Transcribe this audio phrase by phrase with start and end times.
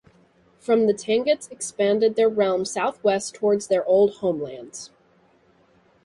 [0.57, 4.89] From the Tanguts expanded their realm southwest towards their old homelands.